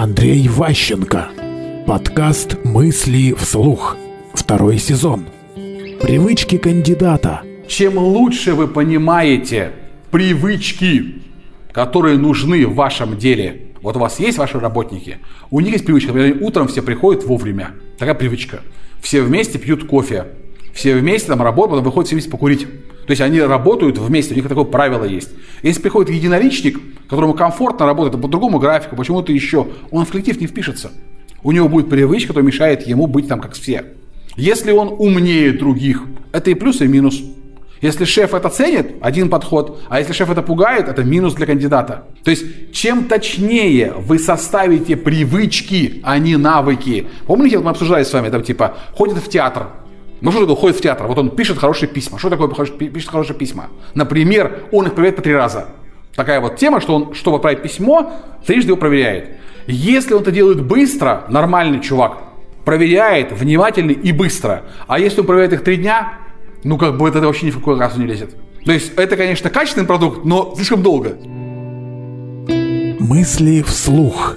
[0.00, 1.26] Андрей Ващенко.
[1.84, 3.96] Подкаст «Мысли вслух».
[4.32, 5.24] Второй сезон.
[6.00, 7.42] Привычки кандидата.
[7.66, 9.72] Чем лучше вы понимаете
[10.12, 11.22] привычки,
[11.72, 15.16] которые нужны в вашем деле, вот у вас есть ваши работники,
[15.50, 17.70] у них есть привычка, например, утром все приходят вовремя.
[17.98, 18.60] Такая привычка.
[19.02, 20.26] Все вместе пьют кофе,
[20.72, 22.68] все вместе там работают, потом выходят все вместе покурить.
[23.08, 25.30] То есть они работают вместе, у них такое правило есть.
[25.62, 30.46] Если приходит единоличник, которому комфортно работать по другому графику, почему-то еще, он в коллектив не
[30.46, 30.90] впишется.
[31.42, 33.86] У него будет привычка, которая мешает ему быть там как все.
[34.36, 37.22] Если он умнее других, это и плюс, и минус.
[37.80, 42.04] Если шеф это ценит, один подход, а если шеф это пугает, это минус для кандидата.
[42.24, 47.06] То есть, чем точнее вы составите привычки, а не навыки.
[47.26, 49.68] Помните, мы обсуждали с вами, там типа, ходит в театр,
[50.20, 51.06] ну что такое ходит в театр?
[51.06, 52.18] Вот он пишет хорошие письма.
[52.18, 53.68] Что такое пишет хорошие письма?
[53.94, 55.68] Например, он их проверяет по три раза.
[56.14, 58.12] Такая вот тема, что он, чтобы отправить письмо,
[58.44, 59.36] трижды его проверяет.
[59.66, 62.18] Если он это делает быстро, нормальный чувак,
[62.64, 64.64] проверяет внимательно и быстро.
[64.88, 66.14] А если он проверяет их три дня,
[66.64, 68.34] ну как бы это вообще ни в какой раз не лезет.
[68.64, 71.16] То есть это, конечно, качественный продукт, но слишком долго.
[72.98, 74.36] Мысли вслух.